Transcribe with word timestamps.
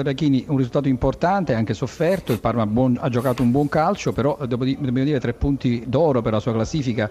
Rachini, 0.00 0.44
un 0.48 0.56
risultato 0.56 0.88
importante, 0.88 1.52
anche 1.52 1.74
sofferto, 1.74 2.32
il 2.32 2.40
Parma 2.40 2.66
buon, 2.66 2.96
ha 3.00 3.08
giocato 3.10 3.42
un 3.42 3.50
buon 3.50 3.68
calcio, 3.68 4.12
però 4.12 4.38
dobbiamo 4.46 5.04
dire 5.04 5.20
tre 5.20 5.34
punti 5.34 5.84
d'oro 5.86 6.22
per 6.22 6.32
la 6.32 6.40
sua 6.40 6.52
classifica, 6.52 7.10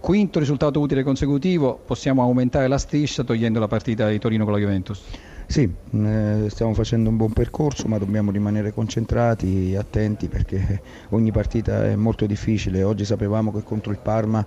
quinto 0.00 0.38
risultato 0.38 0.80
utile 0.80 1.02
consecutivo, 1.02 1.78
possiamo 1.84 2.22
aumentare 2.22 2.68
la 2.68 2.78
striscia 2.78 3.24
togliendo 3.24 3.58
la 3.60 3.68
partita 3.68 4.08
di 4.08 4.18
Torino 4.18 4.44
con 4.44 4.54
la 4.54 4.58
Juventus. 4.58 5.02
Sì, 5.52 5.70
eh, 5.90 6.46
stiamo 6.48 6.72
facendo 6.72 7.10
un 7.10 7.18
buon 7.18 7.34
percorso 7.34 7.86
ma 7.86 7.98
dobbiamo 7.98 8.30
rimanere 8.30 8.72
concentrati, 8.72 9.76
attenti 9.78 10.28
perché 10.28 10.80
ogni 11.10 11.30
partita 11.30 11.84
è 11.84 11.94
molto 11.94 12.24
difficile. 12.24 12.82
Oggi 12.82 13.04
sapevamo 13.04 13.52
che 13.52 13.62
contro 13.62 13.92
il 13.92 13.98
Parma 13.98 14.42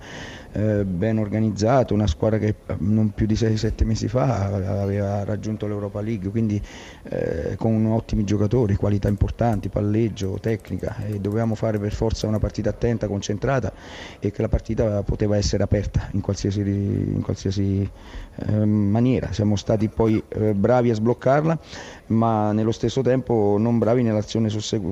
eh, 0.50 0.84
ben 0.84 1.18
organizzato, 1.18 1.94
una 1.94 2.08
squadra 2.08 2.38
che 2.38 2.56
non 2.78 3.12
più 3.12 3.26
di 3.26 3.34
6-7 3.34 3.84
mesi 3.84 4.08
fa 4.08 4.46
aveva 4.80 5.22
raggiunto 5.22 5.68
l'Europa 5.68 6.00
League, 6.00 6.28
quindi 6.28 6.60
eh, 7.04 7.54
con 7.56 7.86
ottimi 7.86 8.24
giocatori, 8.24 8.74
qualità 8.74 9.06
importanti, 9.06 9.68
palleggio, 9.68 10.38
tecnica 10.40 10.96
e 11.06 11.20
dovevamo 11.20 11.54
fare 11.54 11.78
per 11.78 11.92
forza 11.92 12.26
una 12.26 12.40
partita 12.40 12.70
attenta, 12.70 13.06
concentrata 13.06 13.72
e 14.18 14.32
che 14.32 14.42
la 14.42 14.48
partita 14.48 15.04
poteva 15.04 15.36
essere 15.36 15.62
aperta 15.62 16.08
in 16.14 16.20
qualsiasi, 16.20 16.62
in 16.62 17.20
qualsiasi 17.22 17.88
eh, 18.38 18.64
maniera. 18.64 19.30
Siamo 19.30 19.54
stati 19.54 19.88
poi 19.88 20.20
eh, 20.30 20.52
bravi 20.52 20.90
a 20.90 20.94
desblocarla. 20.96 21.58
Ma 22.08 22.52
nello 22.52 22.72
stesso 22.72 23.00
tempo 23.00 23.56
non 23.58 23.78
bravi 23.78 24.02
nell'azione 24.02 24.48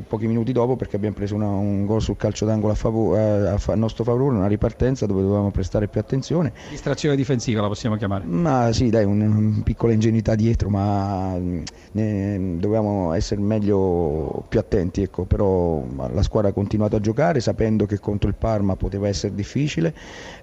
pochi 0.06 0.26
minuti 0.26 0.52
dopo 0.52 0.76
perché 0.76 0.96
abbiamo 0.96 1.14
preso 1.14 1.34
una, 1.34 1.48
un 1.48 1.84
gol 1.86 2.00
sul 2.00 2.16
calcio 2.16 2.44
d'angolo 2.44 2.72
a, 2.72 2.76
favore, 2.76 3.48
a, 3.48 3.58
a, 3.64 3.74
nostro 3.74 4.04
favore, 4.04 4.36
una 4.36 4.46
ripartenza 4.46 5.06
dove 5.06 5.22
dovevamo 5.22 5.50
prestare 5.50 5.88
più 5.88 6.00
attenzione. 6.00 6.52
Distrazione 6.70 7.16
difensiva 7.16 7.60
la 7.60 7.68
possiamo 7.68 7.96
chiamare? 7.96 8.24
Ma 8.24 8.72
sì, 8.72 8.90
dai, 8.90 9.04
una 9.04 9.24
un 9.24 9.62
piccola 9.62 9.92
ingenuità 9.92 10.34
dietro, 10.34 10.68
ma 10.68 11.36
ne, 11.92 12.56
dovevamo 12.58 13.12
essere 13.12 13.40
meglio 13.40 14.44
più 14.48 14.58
attenti, 14.58 15.02
ecco. 15.02 15.24
però 15.24 15.82
la 16.12 16.22
squadra 16.22 16.50
ha 16.50 16.52
continuato 16.52 16.96
a 16.96 17.00
giocare 17.00 17.40
sapendo 17.40 17.86
che 17.86 17.98
contro 17.98 18.28
il 18.28 18.34
Parma 18.34 18.76
poteva 18.76 19.08
essere 19.08 19.34
difficile, 19.34 19.94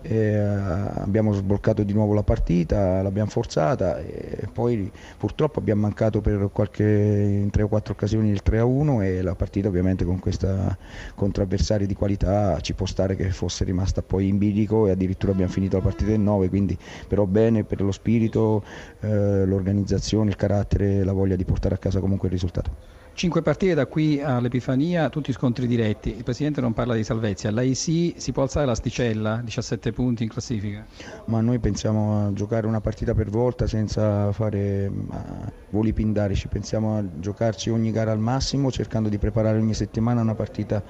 eh, 0.02 0.36
abbiamo 0.36 1.34
sbloccato 1.34 1.84
di 1.84 1.94
nuovo 1.94 2.14
la 2.14 2.24
partita, 2.24 3.02
l'abbiamo 3.02 3.30
forzata 3.30 4.00
e 4.00 4.48
poi 4.52 4.92
purtroppo 5.18 5.60
abbiamo 5.60 5.82
mancato 5.82 6.22
per 6.22 6.50
qualche, 6.62 6.84
in 6.84 7.50
tre 7.50 7.64
o 7.64 7.68
quattro 7.68 7.94
occasioni 7.94 8.30
il 8.30 8.42
3-1 8.46 9.02
e 9.02 9.22
la 9.24 9.34
partita 9.34 9.68
ovviamente 9.68 10.06
con 10.06 10.20
questa 10.20 10.78
contro 11.16 11.44
avversari 11.44 11.88
di 11.88 11.96
qualità 11.96 12.60
ci 12.62 12.74
può 12.74 12.86
stare 12.86 13.16
che 13.16 13.32
fosse 13.32 13.64
rimasta 13.64 14.04
poi 14.04 14.28
in 14.28 14.38
bilico 14.38 14.86
e 14.86 14.92
addirittura 14.92 15.32
abbiamo 15.32 15.52
finito 15.52 15.78
la 15.78 15.84
partita 15.84 16.12
in 16.12 16.24
9, 16.24 16.50
quindi 16.50 16.78
però 17.08 17.26
bene 17.26 17.64
per 17.64 17.82
lo 17.82 17.92
spirito, 17.92 18.64
eh, 19.00 19.46
l'organizzazione, 19.46 20.30
il 20.30 20.36
carattere, 20.36 21.04
la 21.04 21.14
voglia 21.14 21.36
di 21.36 21.46
portare 21.46 21.76
a 21.76 21.78
casa 21.80 22.00
comunque 22.00 22.28
il 22.28 22.34
risultato. 22.34 23.01
Cinque 23.22 23.44
partite 23.44 23.76
da 23.76 23.86
qui 23.86 24.20
all'Epifania, 24.20 25.08
tutti 25.10 25.32
scontri 25.32 25.68
diretti. 25.68 26.10
Il 26.10 26.24
Presidente 26.24 26.60
non 26.60 26.74
parla 26.74 26.96
di 26.96 27.04
salvezza. 27.04 27.52
L'AIC 27.52 28.14
si 28.20 28.32
può 28.32 28.42
alzare 28.42 28.66
l'asticella, 28.66 29.42
17 29.44 29.92
punti 29.92 30.24
in 30.24 30.30
classifica? 30.30 30.84
Ma 31.26 31.40
noi 31.40 31.60
pensiamo 31.60 32.26
a 32.26 32.34
giocare 32.34 32.66
una 32.66 32.82
partita 32.82 33.14
per 33.14 33.30
volta 33.30 33.68
senza 33.68 34.32
fare 34.32 34.92
voli 35.70 35.94
pindarici. 35.94 36.48
Pensiamo 36.48 36.98
a 36.98 37.04
giocarci 37.20 37.70
ogni 37.70 37.92
gara 37.92 38.12
al 38.12 38.18
massimo, 38.18 38.72
cercando 38.72 39.08
di 39.08 39.20
preparare 39.20 39.60
ogni 39.60 39.76
settimana 39.76 40.22
una 40.22 40.34
partita 40.34 40.84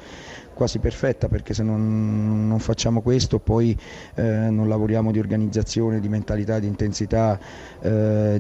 quasi 0.54 0.80
perfetta 0.80 1.28
perché 1.28 1.54
se 1.56 1.64
non, 1.64 2.48
non 2.48 2.60
facciamo 2.60 3.02
questo 3.02 3.40
poi 3.40 3.76
eh, 4.14 4.22
non 4.22 4.68
lavoriamo 4.68 5.12
di 5.12 5.18
organizzazione, 5.18 6.00
di 6.00 6.08
mentalità, 6.08 6.60
di 6.60 6.68
intensità 6.68 7.40
eh, 7.82 8.40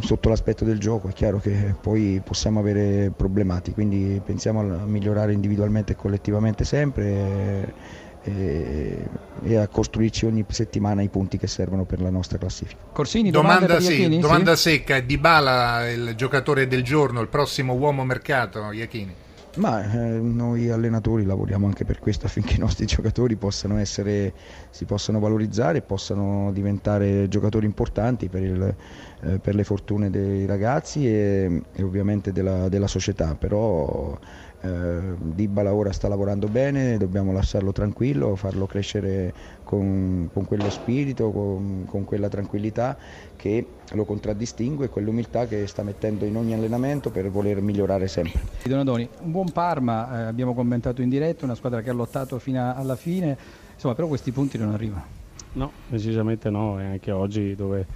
sotto 0.00 0.28
l'aspetto 0.28 0.64
del 0.64 0.80
gioco 0.80 1.08
è 1.08 1.12
chiaro 1.12 1.38
che 1.38 1.76
poi 1.80 2.20
possiamo 2.24 2.58
avere 2.58 3.12
problematiche, 3.30 3.74
quindi 3.74 4.20
pensiamo 4.24 4.60
a 4.60 4.84
migliorare 4.84 5.32
individualmente 5.32 5.92
e 5.92 5.96
collettivamente 5.96 6.64
sempre. 6.64 8.08
E, 8.22 9.08
e, 9.44 9.56
a 9.56 9.66
costruirci 9.66 10.26
ogni 10.26 10.44
settimana 10.46 11.00
i 11.00 11.08
punti 11.08 11.38
che 11.38 11.46
servono 11.46 11.84
per 11.86 12.02
la 12.02 12.10
nostra 12.10 12.36
classifica. 12.36 12.78
Corsini, 12.92 13.30
domanda, 13.30 13.80
sì, 13.80 14.18
domanda 14.18 14.56
sì? 14.56 14.72
secca, 14.72 15.00
Di 15.00 15.16
Bala 15.16 15.90
il 15.90 16.12
giocatore 16.16 16.66
del 16.66 16.82
giorno, 16.82 17.22
il 17.22 17.28
prossimo 17.28 17.72
uomo 17.72 18.04
mercato, 18.04 18.72
Iachini? 18.72 19.14
Ma 19.56 19.82
eh, 19.82 20.20
noi 20.20 20.70
allenatori 20.70 21.24
lavoriamo 21.24 21.66
anche 21.66 21.84
per 21.84 21.98
questo 21.98 22.26
affinché 22.26 22.54
i 22.54 22.58
nostri 22.58 22.86
giocatori 22.86 23.34
possano 23.34 23.78
essere, 23.78 24.32
si 24.70 24.84
possano 24.84 25.18
valorizzare 25.18 25.78
e 25.78 25.82
possano 25.82 26.52
diventare 26.52 27.26
giocatori 27.26 27.66
importanti 27.66 28.28
per, 28.28 28.42
il, 28.44 28.76
eh, 29.22 29.38
per 29.40 29.56
le 29.56 29.64
fortune 29.64 30.08
dei 30.08 30.46
ragazzi 30.46 31.04
e, 31.04 31.62
e 31.72 31.82
ovviamente 31.82 32.30
della, 32.30 32.68
della 32.68 32.86
società. 32.86 33.34
Però 33.34 34.16
eh, 34.62 35.14
Dybala 35.18 35.72
ora 35.72 35.92
sta 35.92 36.08
lavorando 36.08 36.46
bene, 36.48 36.98
dobbiamo 36.98 37.32
lasciarlo 37.32 37.72
tranquillo, 37.72 38.36
farlo 38.36 38.66
crescere 38.66 39.32
con, 39.64 40.28
con 40.32 40.44
quello 40.44 40.68
spirito, 40.70 41.30
con, 41.30 41.84
con, 41.86 42.04
quella 42.04 42.28
tranquillità 42.28 42.96
che 43.36 43.64
lo 43.92 44.04
contraddistingue 44.04 44.86
e 44.86 44.88
quell'umiltà 44.88 45.46
che 45.46 45.66
sta 45.66 45.82
mettendo 45.82 46.24
in 46.24 46.36
ogni 46.36 46.54
allenamento 46.54 47.10
per 47.10 47.30
voler 47.30 47.60
migliorare 47.60 48.06
sempre. 48.08 48.40
Donadoni, 48.64 49.08
un 49.22 49.30
buon 49.30 49.50
Parma, 49.50 50.20
eh, 50.20 50.22
abbiamo 50.24 50.54
commentato 50.54 51.00
in 51.02 51.08
diretta, 51.08 51.44
una 51.44 51.54
squadra 51.54 51.80
che 51.80 51.90
ha 51.90 51.94
lottato 51.94 52.38
fino 52.38 52.74
alla 52.74 52.96
fine, 52.96 53.36
insomma 53.72 53.94
però 53.94 54.08
questi 54.08 54.30
punti 54.30 54.58
non 54.58 54.72
arrivano. 54.72 55.18
No, 55.52 55.72
decisamente 55.88 56.50
no, 56.50 56.80
e 56.80 56.84
anche 56.84 57.10
oggi 57.10 57.56
dove 57.56 57.86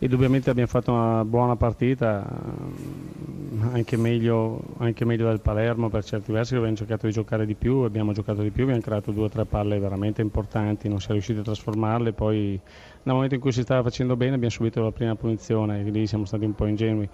indubbiamente 0.00 0.50
abbiamo 0.50 0.68
fatto 0.68 0.92
una 0.92 1.24
buona 1.24 1.56
partita, 1.56 2.24
anche 3.72 3.96
meglio, 3.96 4.60
anche 4.78 5.04
meglio, 5.04 5.26
del 5.26 5.40
Palermo 5.40 5.88
per 5.88 6.04
certi 6.04 6.30
versi 6.30 6.54
abbiamo 6.54 6.76
cercato 6.76 7.06
di 7.06 7.12
giocare 7.12 7.44
di 7.46 7.54
più, 7.54 7.78
abbiamo 7.78 8.12
giocato 8.12 8.42
di 8.42 8.50
più, 8.50 8.64
abbiamo 8.64 8.80
creato 8.80 9.10
due 9.10 9.24
o 9.24 9.28
tre 9.28 9.44
palle 9.44 9.78
veramente 9.78 10.22
importanti, 10.22 10.88
non 10.88 11.00
si 11.00 11.08
è 11.08 11.12
riusciti 11.12 11.40
a 11.40 11.42
trasformarle, 11.42 12.12
poi 12.12 12.60
nel 13.02 13.14
momento 13.14 13.34
in 13.34 13.40
cui 13.40 13.52
si 13.52 13.62
stava 13.62 13.82
facendo 13.82 14.16
bene 14.16 14.34
abbiamo 14.34 14.52
subito 14.52 14.82
la 14.82 14.92
prima 14.92 15.16
punizione, 15.16 15.82
lì 15.82 16.06
siamo 16.06 16.24
stati 16.24 16.44
un 16.44 16.54
po' 16.54 16.66
ingenui. 16.66 17.08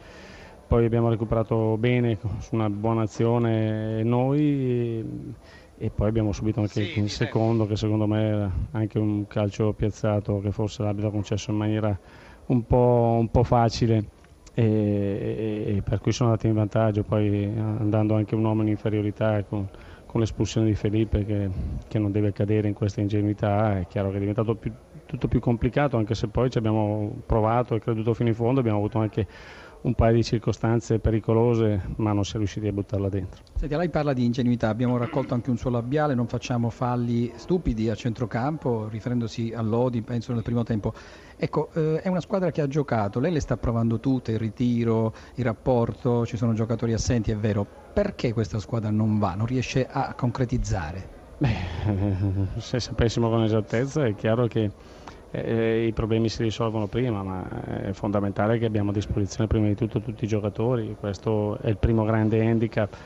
Poi 0.67 0.87
abbiamo 0.87 1.11
recuperato 1.11 1.77
bene 1.79 2.19
su 2.39 2.55
una 2.55 2.71
buona 2.71 3.03
azione 3.03 4.03
noi 4.03 4.41
e, 4.41 5.05
e 5.77 5.91
poi 5.91 6.09
abbiamo 6.09 6.33
subito 6.33 6.61
anche 6.61 6.85
sì, 6.85 6.99
il 6.99 7.11
secondo 7.11 7.67
che 7.67 7.77
secondo 7.77 8.07
me 8.07 8.23
era 8.23 8.51
anche 8.71 8.99
un 8.99 9.27
calcio 9.27 9.73
piazzato 9.75 10.41
che 10.41 10.51
forse 10.53 10.83
l'arbitro 10.83 11.11
ha 11.11 11.13
concesso 11.13 11.51
in 11.51 11.59
maniera 11.59 11.99
un 12.47 12.67
po', 12.67 13.17
un 13.21 13.31
po 13.31 13.43
facile. 13.43 14.13
E, 14.57 14.63
e, 14.63 15.77
e, 15.77 15.83
per 15.83 15.99
cui 15.99 16.13
sono 16.13 16.31
andati 16.31 16.47
in 16.47 16.55
vantaggio, 16.55 17.03
poi 17.03 17.45
andando 17.45 18.15
anche 18.15 18.37
un 18.37 18.45
uomo 18.45 18.63
in 18.63 18.69
inferiorità 18.69 19.43
con, 19.43 19.69
con 20.07 20.21
l'espulsione 20.21 20.69
di 20.69 20.77
Felipe 20.77 21.25
che, 21.25 21.51
che, 21.89 21.99
non 21.99 22.13
deve 22.13 22.33
cadere 22.33 22.69
in 22.69 22.75
questa 22.75 23.01
ingenuità, 23.01 23.81
è 23.81 23.87
chiaro 23.89 24.11
che 24.11 24.17
è 24.17 24.21
diventato 24.21 24.55
più, 24.55 24.73
tutto 25.07 25.27
più 25.27 25.41
complicato 25.41 25.97
anche 25.97 26.15
se 26.15 26.29
poi 26.29 26.51
ci 26.51 26.59
abbiamo 26.59 27.23
provato 27.27 27.75
e 27.75 27.81
creduto 27.81 28.15
fino 28.15 28.29
in 28.29 28.37
fondo, 28.37 28.61
abbiamo 28.61 28.79
avuto 28.79 29.01
anche 29.01 29.27
un 29.85 29.95
paio 29.95 30.15
di 30.15 30.25
circostanze 30.25 30.99
pericolose, 30.99 31.89
ma 31.97 32.13
non 32.13 32.25
si 32.25 32.35
è 32.35 32.39
riusciti 32.39 32.67
a 32.67 32.73
buttarla 32.73 33.09
dentro. 33.11 33.43
Senti, 33.55 33.77
lei 33.77 33.91
parla 33.91 34.15
di 34.15 34.25
ingenuità, 34.25 34.69
abbiamo 34.69 34.97
raccolto 34.97 35.35
anche 35.35 35.51
un 35.51 35.59
suo 35.59 35.69
labiale, 35.69 36.15
non 36.15 36.27
facciamo 36.27 36.71
falli 36.71 37.31
stupidi 37.37 37.91
a 37.91 37.95
centrocampo, 37.95 38.89
riferendosi 38.89 39.53
a 39.55 39.61
Lodi, 39.61 40.01
penso 40.01 40.33
nel 40.33 40.43
primo 40.43 40.63
tempo. 40.63 40.95
Ecco, 41.37 41.69
eh, 41.75 42.01
è 42.01 42.09
una 42.09 42.21
squadra 42.21 42.51
che 42.51 42.63
ha 42.63 42.67
giocato, 42.67 43.21
lei 43.21 43.33
le 43.33 43.41
sta 43.41 43.59
provando 43.59 44.01
tutte, 44.01 44.33
il 44.33 44.39
ritiro, 44.39 45.13
il 45.35 45.45
rapporto, 45.45 46.25
ci 46.25 46.39
sono 46.39 46.55
giocatori 46.55 46.95
assenti, 46.95 47.31
è 47.31 47.37
vero. 47.37 47.67
Perché 47.93 48.33
questa 48.33 48.59
squadra 48.61 48.91
non 48.91 49.19
va, 49.19 49.35
non 49.35 49.45
riesce 49.45 49.87
a 49.87 50.15
concretizzare? 50.15 51.09
Beh, 51.37 52.57
se 52.57 52.81
sapessimo 52.81 53.29
con 53.29 53.43
esattezza 53.43 54.07
è 54.07 54.15
chiaro 54.15 54.47
che 54.47 54.71
eh, 55.43 55.87
i 55.87 55.93
problemi 55.93 56.29
si 56.29 56.43
risolvono 56.43 56.87
prima, 56.87 57.23
ma 57.23 57.45
è 57.83 57.93
fondamentale 57.93 58.59
che 58.59 58.67
abbiamo 58.67 58.91
a 58.91 58.93
disposizione 58.93 59.49
prima 59.49 59.67
di 59.67 59.75
tutto 59.75 60.01
tutti 60.01 60.25
i 60.25 60.29
giocatori, 60.29 60.97
questo 60.99 61.59
è 61.61 61.69
il 61.69 61.77
primo 61.77 62.05
grande 62.05 62.47
handicap 62.47 62.97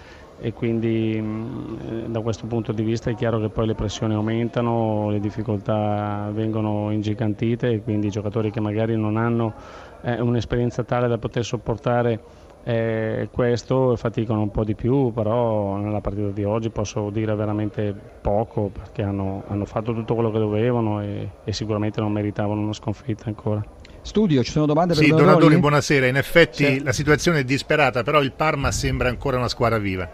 e 0.40 0.52
quindi 0.52 1.20
mh, 1.20 2.06
da 2.12 2.20
questo 2.20 2.46
punto 2.46 2.72
di 2.72 2.82
vista 2.82 3.10
è 3.10 3.14
chiaro 3.14 3.40
che 3.40 3.48
poi 3.48 3.66
le 3.66 3.74
pressioni 3.74 4.14
aumentano, 4.14 5.10
le 5.10 5.20
difficoltà 5.20 6.30
vengono 6.32 6.90
ingigantite 6.90 7.70
e 7.70 7.82
quindi 7.82 8.08
i 8.08 8.10
giocatori 8.10 8.50
che 8.50 8.60
magari 8.60 8.94
non 8.96 9.16
hanno 9.16 9.54
eh, 10.02 10.20
un'esperienza 10.20 10.84
tale 10.84 11.08
da 11.08 11.18
poter 11.18 11.44
sopportare 11.44 12.20
eh, 12.64 13.28
questo 13.32 13.96
faticano 13.96 14.42
un 14.42 14.50
po' 14.50 14.64
di 14.64 14.74
più, 14.74 15.12
però 15.12 15.76
nella 15.76 16.00
partita 16.00 16.28
di 16.28 16.44
oggi 16.44 16.70
posso 16.70 17.10
dire 17.10 17.34
veramente 17.34 17.94
poco 18.20 18.70
perché 18.72 19.02
hanno, 19.02 19.44
hanno 19.48 19.64
fatto 19.64 19.94
tutto 19.94 20.14
quello 20.14 20.30
che 20.30 20.38
dovevano 20.38 21.00
e, 21.02 21.30
e, 21.44 21.52
sicuramente 21.52 22.00
non 22.00 22.12
meritavano 22.12 22.60
una 22.60 22.72
sconfitta 22.72 23.24
ancora. 23.26 23.64
Studio, 24.02 24.42
ci 24.42 24.50
sono 24.50 24.66
domande 24.66 24.94
per 24.94 25.04
sì, 25.04 25.10
Donadoni? 25.10 25.58
buonasera. 25.58 26.06
In 26.06 26.16
effetti 26.16 26.64
sì. 26.64 26.82
la 26.82 26.92
situazione 26.92 27.40
è 27.40 27.44
disperata, 27.44 28.02
però 28.02 28.20
il 28.20 28.32
Parma 28.32 28.70
sembra 28.70 29.08
ancora 29.08 29.36
una 29.36 29.48
squadra 29.48 29.78
viva. 29.78 30.08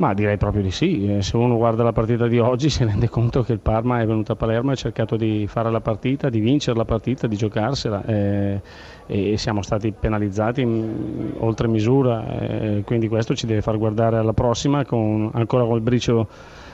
Ma 0.00 0.14
direi 0.14 0.38
proprio 0.38 0.62
di 0.62 0.70
sì, 0.70 1.18
eh, 1.18 1.22
se 1.22 1.36
uno 1.36 1.58
guarda 1.58 1.82
la 1.82 1.92
partita 1.92 2.26
di 2.26 2.38
oggi 2.38 2.70
si 2.70 2.82
rende 2.84 3.10
conto 3.10 3.42
che 3.42 3.52
il 3.52 3.58
Parma 3.58 4.00
è 4.00 4.06
venuto 4.06 4.32
a 4.32 4.34
Palermo 4.34 4.70
e 4.70 4.72
ha 4.72 4.76
cercato 4.76 5.14
di 5.14 5.46
fare 5.46 5.70
la 5.70 5.82
partita, 5.82 6.30
di 6.30 6.40
vincere 6.40 6.74
la 6.78 6.86
partita, 6.86 7.26
di 7.26 7.36
giocarsela 7.36 8.02
eh, 8.06 8.62
e 9.06 9.36
siamo 9.36 9.60
stati 9.60 9.92
penalizzati 9.92 10.62
in, 10.62 11.34
oltre 11.40 11.68
misura, 11.68 12.40
eh, 12.40 12.82
quindi 12.86 13.08
questo 13.08 13.34
ci 13.34 13.44
deve 13.44 13.60
far 13.60 13.76
guardare 13.76 14.16
alla 14.16 14.32
prossima 14.32 14.86
con, 14.86 15.30
ancora 15.34 15.64
col 15.66 15.82
briciolo 15.82 16.26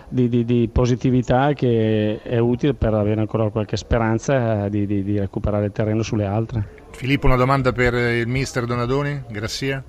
di, 0.08 0.28
di, 0.28 0.44
di, 0.44 0.70
positività 0.73 1.52
che 1.52 2.20
è 2.23 2.38
utile 2.38 2.75
per 2.75 2.94
avere 2.94 3.19
ancora 3.19 3.50
qualche 3.50 3.76
speranza 3.76 4.69
di, 4.69 4.87
di 4.87 5.19
recuperare 5.19 5.64
il 5.64 5.73
terreno 5.73 6.05
sulle 6.05 6.26
altre. 6.26 6.84
Filippo 6.93 7.26
una 7.26 7.34
domanda 7.34 7.73
per 7.73 7.94
il 7.94 8.28
mister 8.28 8.67
Donadoni, 8.67 9.25
Grassia? 9.28 9.82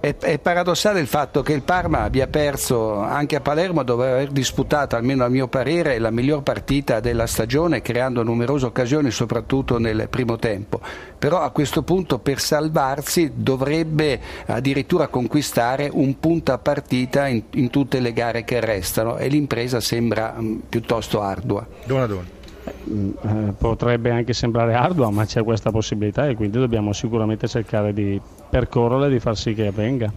È, 0.00 0.16
è, 0.16 0.38
paradossale 0.38 0.98
il 0.98 1.06
fatto 1.06 1.42
che 1.42 1.52
il 1.52 1.60
Parma 1.60 2.04
abbia 2.04 2.26
perso 2.26 3.00
anche 3.00 3.36
a 3.36 3.40
Palermo 3.42 3.82
dove 3.82 4.10
aver 4.10 4.30
disputato, 4.30 4.96
almeno 4.96 5.24
a 5.24 5.28
mio 5.28 5.46
parere, 5.46 5.98
la 5.98 6.10
miglior 6.10 6.42
partita 6.42 7.00
della 7.00 7.26
stagione 7.26 7.82
creando 7.82 8.22
numerose 8.22 8.64
occasioni 8.64 9.10
soprattutto 9.10 9.78
nel 9.78 10.08
primo 10.08 10.38
tempo. 10.38 10.80
Però 11.18 11.40
a 11.40 11.50
questo 11.50 11.82
punto 11.82 12.18
per 12.18 12.40
salvarsi 12.40 13.32
dovrebbe 13.34 14.18
addirittura 14.46 15.08
conquistare 15.08 15.90
un 15.92 16.18
punto 16.18 16.52
a 16.52 16.58
partita 16.58 17.26
in, 17.26 17.42
in 17.50 17.68
tutte 17.68 18.00
le 18.00 18.14
gare 18.14 18.42
che 18.42 18.58
restano 18.58 19.18
e 19.18 19.28
l'impresa 19.28 19.80
sembra 19.80 20.32
mh, 20.34 20.42
mm, 20.42 20.58
piuttosto 20.70 21.20
ardua. 21.20 21.66
Donadoni. 21.84 22.38
Eh, 22.64 23.52
potrebbe 23.58 24.10
anche 24.10 24.32
sembrare 24.32 24.72
ardua, 24.72 25.10
ma 25.10 25.26
c'è 25.26 25.44
questa 25.44 25.70
possibilità 25.70 26.26
e 26.26 26.36
quindi 26.36 26.56
dobbiamo 26.56 26.94
sicuramente 26.94 27.46
cercare 27.48 27.92
di 27.92 28.18
percorrerla 28.50 29.06
e 29.06 29.10
di 29.10 29.20
far 29.20 29.36
sì 29.36 29.54
che 29.54 29.68
avvenga. 29.68 30.12